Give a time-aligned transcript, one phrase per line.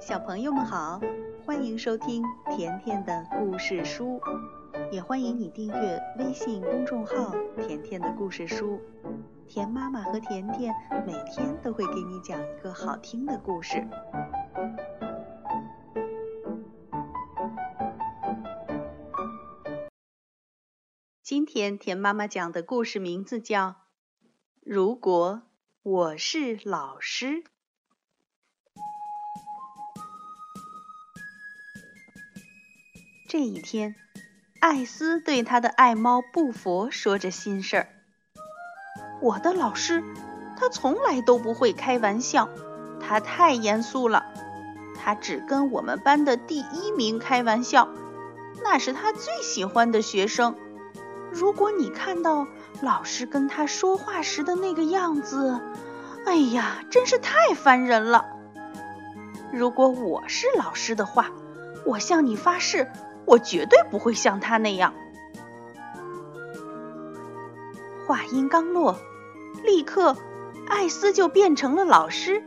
[0.00, 0.98] 小朋友们好，
[1.44, 2.24] 欢迎收听
[2.56, 4.18] 甜甜的故事书，
[4.90, 8.80] 也欢迎你订阅微信公众号“甜甜的故事书”。
[9.46, 10.74] 甜妈妈和甜甜
[11.06, 13.86] 每天都会给你讲一个好听的故事。
[21.22, 23.68] 今天甜妈妈讲的故事名字叫
[24.62, 25.42] 《如果
[25.82, 27.26] 我是老师》。
[33.30, 33.94] 这一天，
[34.58, 37.88] 艾斯对他的爱猫布佛说着心事儿
[39.22, 40.02] ：“我的老师，
[40.58, 42.48] 他从来都不会开玩笑，
[42.98, 44.26] 他太严肃了。
[44.96, 47.88] 他只跟我们班的第一名开玩笑，
[48.64, 50.56] 那是他最喜欢的学生。
[51.30, 52.48] 如果你看到
[52.82, 55.60] 老师跟他说话时的那个样子，
[56.26, 58.26] 哎呀，真是太烦人了。
[59.52, 61.30] 如果我是老师的话，
[61.86, 62.90] 我向你发誓。”
[63.26, 64.94] 我绝对不会像他那样。
[68.06, 68.98] 话音刚落，
[69.64, 70.16] 立刻，
[70.68, 72.42] 艾斯就变成了老师。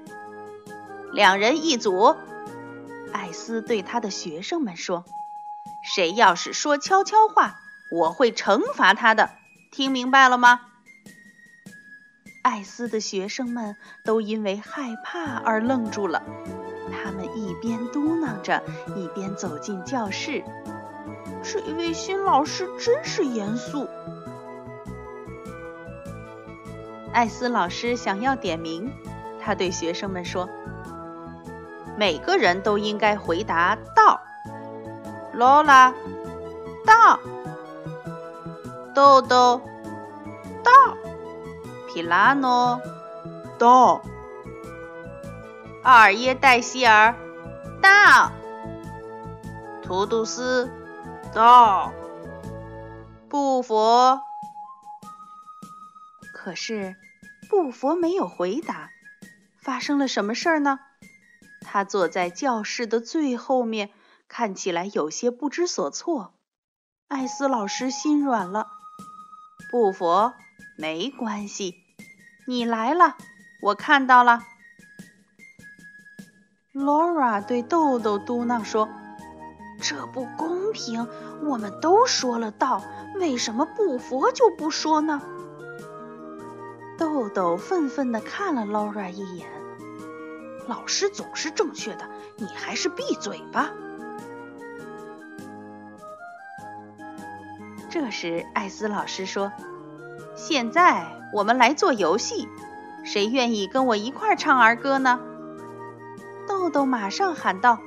[1.13, 2.15] 两人一组，
[3.13, 5.05] 艾斯对他的学生们说
[5.95, 7.59] ：“谁要是说悄悄话，
[7.91, 9.29] 我会惩罚他的。
[9.71, 10.59] 听明白了吗？”
[12.43, 16.23] 艾斯的学生们都因为害怕而愣住了。
[17.63, 18.61] 边嘟囔着，
[18.93, 20.43] 一边走进教室。
[21.41, 23.87] 这位新老师真是严肃。
[27.13, 28.91] 艾斯老师想要点名，
[29.39, 30.49] 他对学生们说
[31.97, 34.19] ：“每个人都应该回答到。
[35.31, 35.93] 罗拉，
[36.85, 37.17] 到；
[38.93, 39.61] 豆豆，
[40.61, 40.97] 到；
[41.87, 42.81] 皮拉诺，
[43.57, 44.01] 到；
[45.81, 47.15] 阿尔耶戴希尔，
[47.83, 48.31] 到；
[49.83, 50.71] 图杜斯。”
[51.35, 51.91] 到，
[53.27, 54.21] 布佛。
[56.33, 56.95] 可是，
[57.49, 58.89] 布佛没有回答。
[59.59, 60.79] 发生了什么事儿呢？
[61.61, 63.89] 他坐在教室的最后面，
[64.27, 66.33] 看起来有些不知所措。
[67.07, 68.67] 艾斯老师心软了。
[69.71, 70.33] 布佛，
[70.77, 71.75] 没关系，
[72.45, 73.17] 你来了，
[73.63, 74.43] 我看到了。
[76.73, 78.89] Laura 对豆豆嘟囔说。
[79.81, 81.07] 这不公平！
[81.43, 82.81] 我们都说了道，
[83.19, 85.21] 为什么不佛就不说呢？
[86.97, 89.47] 豆豆愤愤地看了 Laura 一眼。
[90.67, 93.71] 老师总是正确的，你还是闭嘴吧。
[97.89, 99.51] 这时，艾斯老师说
[100.35, 102.47] ：“现在我们来做游戏，
[103.03, 105.19] 谁愿意跟我一块唱儿歌呢？”
[106.73, 107.79] 豆豆马上喊道：“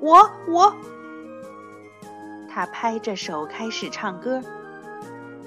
[0.00, 0.76] 我，我。”
[2.48, 4.42] 他拍着手开始唱歌。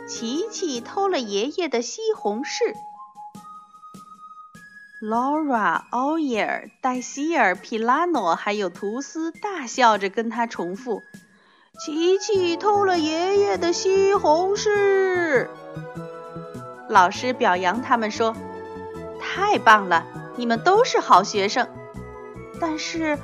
[0.08, 2.76] 琪琪偷了爷爷的西红柿。
[5.02, 11.02] Laura、奥耶尔、黛西尔、皮拉诺还有图斯大笑着跟他重复
[11.84, 15.48] ：“琪琪偷了爷爷的西红柿。”
[16.90, 18.36] 老师表扬他们说
[19.22, 21.68] ：“太棒了，你们都是好学生。”
[22.62, 23.18] 但是，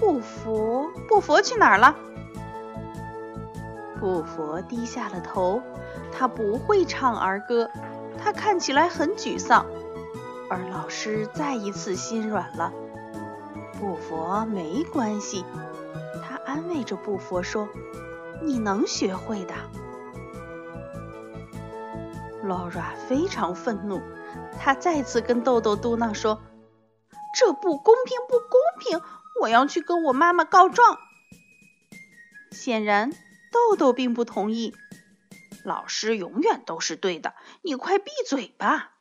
[0.00, 1.94] 布佛，布佛去哪儿了？
[4.00, 5.62] 布佛低下了头，
[6.10, 7.70] 他不会唱儿歌，
[8.18, 9.64] 他看起来很沮丧。
[10.50, 12.72] 而老师再一次心软了。
[13.80, 15.44] 布佛没关系，
[16.22, 17.68] 他安慰着布佛说
[18.42, 19.54] ：“你能学会的。”
[22.44, 24.02] Laura 非常愤怒，
[24.58, 26.40] 他再次跟豆豆嘟囔说
[27.34, 29.00] ：“这不公平，不公平！
[29.40, 30.98] 我要去跟我妈妈告状。”
[32.52, 33.12] 显然。
[33.52, 34.74] 豆豆并不同意，
[35.62, 38.92] 老师永远都是对的，你快闭嘴吧。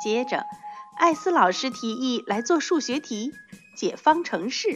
[0.00, 0.46] 接着，
[0.96, 3.32] 艾斯老师提议来做数学题，
[3.76, 4.68] 解方程式。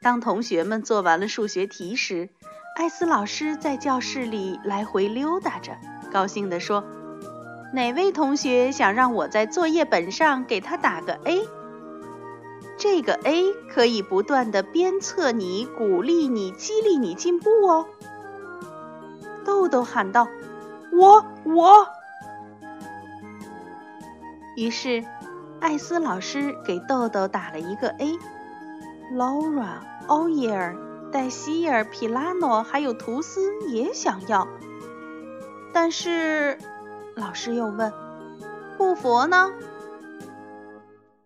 [0.00, 2.30] 当同学们做完了数学题时，
[2.78, 5.76] 艾斯老师在教室里来回溜达着，
[6.10, 6.82] 高兴地说
[7.72, 11.48] ：“哪位同学想让我在作业本上给他打个 A？”
[12.76, 17.86] 这个 A 可以不断的鞭策你、鼓励你、激励你进步哦。
[19.44, 20.28] 豆豆喊道
[20.92, 21.86] ：“我我。”
[24.56, 25.04] 于是，
[25.60, 28.18] 艾斯老师给豆豆打了一个 A。
[29.12, 30.74] Laura、欧耶尔、
[31.12, 34.48] 黛西尔、皮拉诺还有图斯也想要，
[35.74, 36.56] 但是
[37.16, 37.92] 老师又问
[38.78, 39.52] ：“布佛呢？”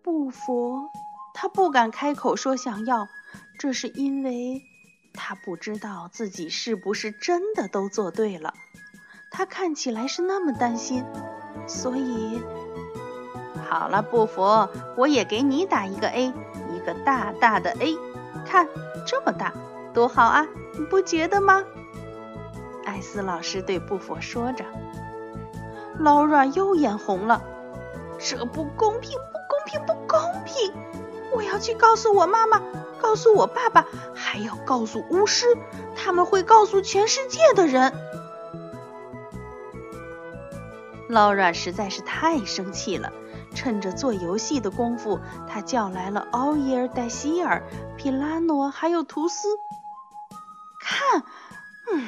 [0.03, 0.89] 布佛，
[1.33, 3.07] 他不敢开口说想要，
[3.59, 4.61] 这是因为
[5.13, 8.53] 他不知道自己是不是真的都做对了。
[9.31, 11.03] 他看起来是那么担心，
[11.67, 12.41] 所以
[13.67, 16.27] 好了，布佛，我也给你打一个 A，
[16.73, 17.97] 一个大大的 A，
[18.45, 18.67] 看
[19.05, 19.53] 这么大，
[19.93, 21.63] 多好啊，你不觉得吗？
[22.85, 24.63] 艾斯老师对布佛说着。
[25.99, 27.41] 劳拉又眼红了，
[28.19, 30.73] 这不公平，不公平，不公平！
[31.33, 32.61] 我要去告诉我妈妈，
[33.01, 35.57] 告诉我爸爸，还要告诉巫师，
[35.95, 37.93] 他们会告诉全世界的人。
[41.09, 43.11] 劳拉实在是太生气了，
[43.53, 47.63] 趁着做游戏的功夫，他叫来了奥耶尔、黛西尔、
[47.97, 49.47] 皮拉诺还有图斯。
[50.79, 51.23] 看，
[51.91, 52.07] 嗯，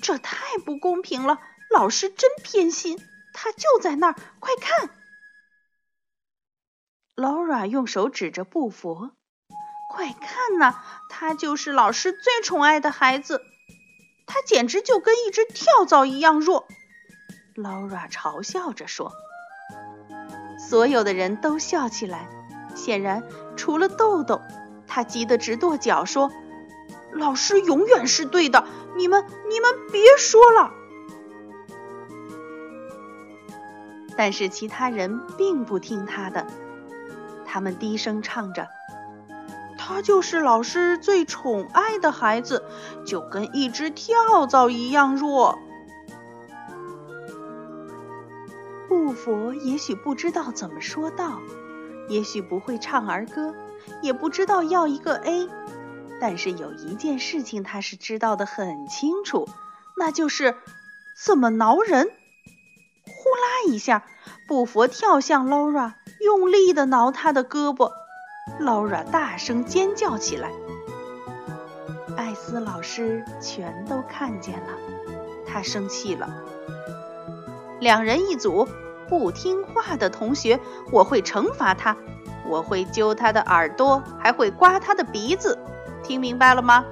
[0.00, 1.38] 这太不公平了，
[1.70, 2.98] 老师真偏心。
[3.32, 4.90] 他就在那儿，快看
[7.16, 9.12] ！Laura 用手指着布佛，
[9.90, 10.76] 快看呐，
[11.08, 13.42] 他就是老师最宠爱的孩子，
[14.26, 16.66] 他简直就跟一只跳蚤一样弱。
[17.54, 19.12] Laura 嘲笑着说。
[20.68, 22.28] 所有的人都笑起来，
[22.74, 23.22] 显然
[23.56, 24.40] 除了豆豆，
[24.86, 26.30] 他急得直跺脚，说
[27.12, 30.72] ：“老师永远是对的，你们你们别说了。”
[34.24, 36.46] 但是其他人并不听他的，
[37.44, 38.68] 他们低声唱着
[39.76, 42.62] ：“他就是老师最宠爱的孩子，
[43.04, 45.58] 就跟一只跳蚤一样弱。”
[48.88, 51.40] 布佛也许不知道怎么说道，
[52.08, 53.52] 也许不会唱儿歌，
[54.02, 55.48] 也不知道要一个 A，
[56.20, 59.48] 但是有一件事情他是知道的很清楚，
[59.96, 60.54] 那就是
[61.16, 62.12] 怎么挠人。
[63.42, 64.04] 呼啦一下，
[64.46, 67.90] 布佛跳向 Laura，用力地挠她的胳膊。
[68.60, 70.52] Laura 大声尖叫起来。
[72.16, 74.68] 艾斯老师全都看见了，
[75.44, 76.28] 他生气了。
[77.80, 78.68] 两人一组，
[79.08, 80.60] 不听话的同学，
[80.92, 81.96] 我会惩罚他，
[82.46, 85.58] 我会揪他的耳朵，还会刮他的鼻子，
[86.04, 86.84] 听明白了吗？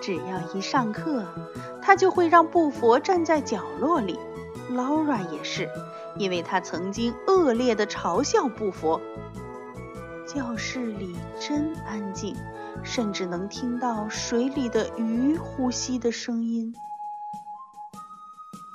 [0.00, 1.22] 只要一上课。
[1.82, 4.18] 他就会让布佛站在角落里
[4.70, 5.68] ，Laura 也是，
[6.16, 9.00] 因为他曾经恶劣地嘲笑布佛。
[10.26, 12.36] 教室里真安静，
[12.84, 16.74] 甚至能听到水里的鱼呼吸的声音。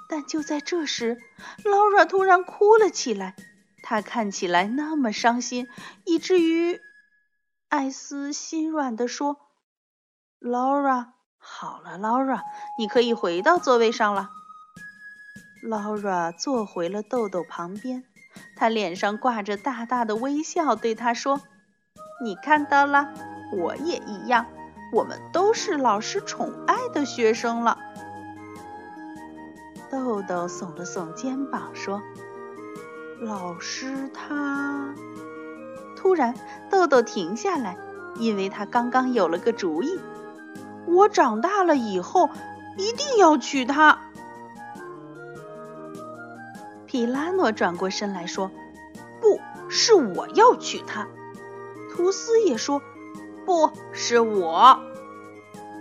[0.10, 1.18] 但就在这时
[1.63, 3.36] ，Laura 突然哭了起来，
[3.81, 5.68] 她看起来那么伤心，
[6.06, 6.80] 以至于
[7.69, 9.38] 艾斯心软地说
[10.39, 11.13] ：“Laura。”
[11.50, 12.42] 好了，Laura，
[12.78, 14.30] 你可以回到座位上了。
[15.64, 18.04] Laura 坐回了豆豆旁边，
[18.56, 21.42] 她脸上挂着大大的微笑，对他说
[22.22, 23.12] ：“你看到了，
[23.54, 24.46] 我也一样，
[24.94, 27.80] 我们都是老师宠爱的学生了。”
[29.90, 32.04] 豆豆耸了耸肩膀，说
[33.20, 34.94] ：“老师他……”
[35.98, 36.36] 突然，
[36.70, 37.76] 豆豆停下来，
[38.18, 40.00] 因为他刚刚有了个主意。
[40.88, 42.30] 我长大了以后
[42.78, 44.01] 一定要娶她。
[46.86, 48.50] 皮拉诺转过身来说
[49.22, 49.39] ：“不
[49.70, 51.08] 是我要娶她。”
[51.91, 52.82] 图斯也说
[53.46, 54.79] ：“不是我。”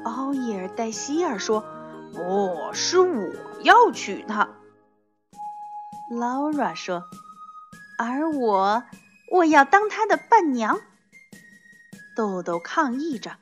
[0.05, 1.65] 奥伊尔黛希尔说
[2.13, 3.33] ：“不是我
[3.63, 4.49] 要娶她。”
[6.11, 7.05] 劳拉说
[7.99, 8.83] ：“而我，
[9.33, 10.81] 我要当她的伴娘。”
[12.17, 13.33] 豆豆抗议着。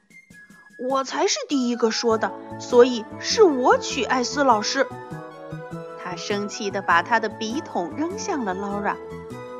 [0.87, 4.87] 我才是第一个说的，所以是我娶艾斯老师。
[6.03, 8.95] 他生气地把他的笔筒扔向了劳拉，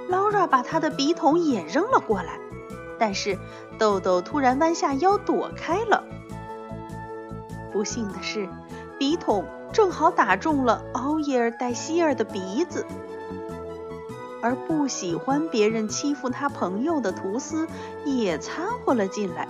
[0.07, 2.38] 劳拉把他的笔筒也扔了过来，
[2.99, 3.38] 但是
[3.78, 6.04] 豆豆突然弯下腰躲开了。
[7.73, 8.47] 不幸的是，
[8.99, 12.85] 笔筒正好打中了奥耶尔戴希尔的鼻子，
[14.43, 17.66] 而不喜欢别人欺负他朋友的图斯
[18.04, 19.49] 也掺和了进来。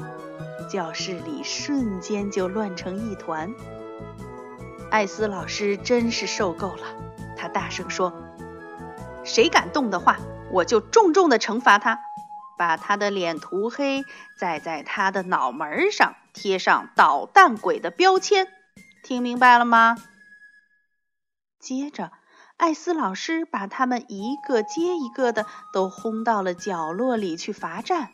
[0.64, 3.54] 教室里瞬间就乱成一团。
[4.90, 6.82] 艾斯老师真是受够了，
[7.36, 8.12] 他大声说
[9.24, 10.18] ：“谁敢动的话，
[10.50, 11.98] 我就重重的惩罚他，
[12.56, 14.04] 把他的脸涂黑，
[14.38, 18.46] 再在他的脑门上贴上捣蛋鬼的标签。
[19.02, 19.96] 听明白了吗？”
[21.58, 22.12] 接着，
[22.56, 28.10] 艾斯老师把他们一个接一个的都轰到了角落里去罚站。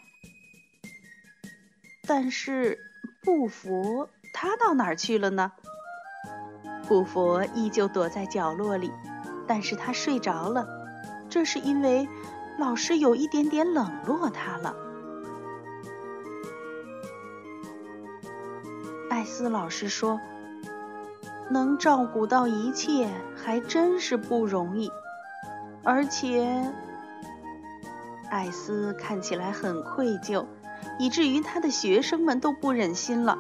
[2.07, 2.79] 但是
[3.23, 5.53] 布佛他到哪儿去了呢？
[6.89, 8.91] 布佛依旧躲在角落里，
[9.47, 10.67] 但是他睡着了。
[11.29, 12.09] 这是因为
[12.59, 14.75] 老师有一点点冷落他了。
[19.09, 20.21] 艾斯老师说
[21.49, 24.91] ：“能照顾到一切，还真是不容易。
[25.85, 26.65] 而且，
[28.31, 30.45] 艾斯看起来很愧疚，
[31.01, 33.39] 以至于他的学生们都不忍心了。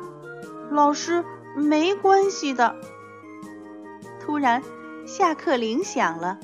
[0.71, 1.25] 老师，
[1.55, 2.75] 没关系的。”
[4.19, 4.62] 突然，
[5.07, 6.38] 下课铃响了。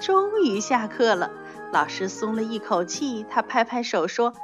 [0.00, 1.30] 终于下课了，
[1.72, 3.24] 老师松了一口气。
[3.30, 4.34] 他拍拍手说：“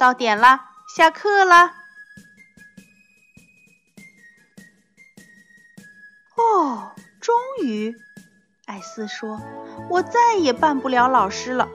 [0.00, 1.74] 到点啦，下课啦！”
[6.36, 7.94] 哦，终于，
[8.66, 9.40] 艾斯说
[9.90, 11.68] ：“我再也扮不了老师了。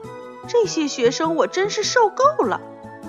[0.48, 2.60] 这些学生我真是受够了。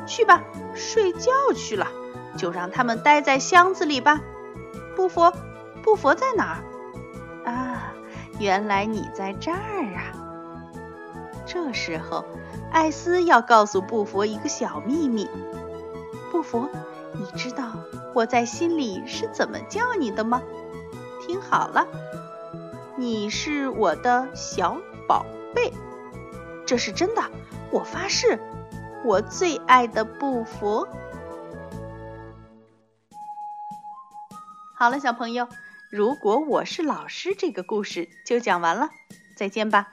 [0.05, 0.43] 去吧，
[0.74, 1.88] 睡觉去了。
[2.36, 4.22] 就让他们待在箱子里吧。
[4.95, 5.33] 布佛，
[5.83, 6.63] 布佛在哪儿？”
[7.45, 7.93] 啊
[8.39, 9.57] 原来你在这儿
[9.95, 10.12] 啊！
[11.45, 12.25] 这时候，
[12.72, 15.29] 艾斯要告诉布佛一个小秘密。
[16.31, 16.67] 布佛，
[17.13, 17.72] 你知道
[18.15, 20.41] 我在心里是怎么叫你的吗？
[21.22, 21.88] 听好了，
[22.95, 25.72] 你是我的小宝贝，
[26.65, 27.22] 这是真的，
[27.69, 28.39] 我发誓，
[29.05, 30.88] 我最爱的布佛。
[34.75, 35.48] 好了，小朋友。
[35.91, 38.89] 如果我是老师，这个故事就讲完了，
[39.38, 39.92] 再见吧。